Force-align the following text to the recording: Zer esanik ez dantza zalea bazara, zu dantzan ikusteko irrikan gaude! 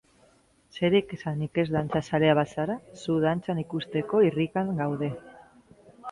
Zer 0.77 0.95
esanik 0.99 1.59
ez 1.63 1.65
dantza 1.73 1.99
zalea 2.09 2.37
bazara, 2.39 2.77
zu 3.03 3.17
dantzan 3.25 3.61
ikusteko 3.65 4.23
irrikan 4.29 4.73
gaude! 4.81 5.11